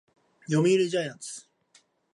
[0.47, 1.45] 読売ジャイアンツ